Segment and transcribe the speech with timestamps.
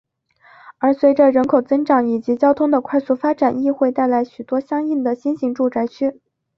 [0.79, 6.19] 而随着人口增长以及交通的快速发展亦会带来许多相应的新型住宅区。